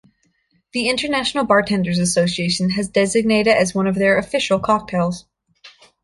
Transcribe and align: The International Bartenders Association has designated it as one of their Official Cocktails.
The 0.73 0.89
International 0.89 1.45
Bartenders 1.45 1.99
Association 1.99 2.71
has 2.71 2.89
designated 2.89 3.51
it 3.53 3.57
as 3.57 3.75
one 3.75 3.85
of 3.85 3.93
their 3.93 4.17
Official 4.17 4.57
Cocktails. 4.57 5.27